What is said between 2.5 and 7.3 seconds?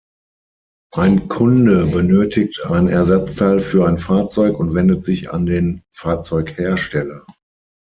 ein Ersatzteil für ein Fahrzeug und wendet sich an den Fahrzeughersteller.